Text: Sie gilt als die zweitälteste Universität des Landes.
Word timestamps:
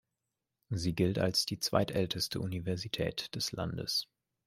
Sie 0.71 0.95
gilt 0.95 1.19
als 1.19 1.45
die 1.45 1.59
zweitälteste 1.59 2.39
Universität 2.39 3.35
des 3.35 3.51
Landes. 3.51 4.07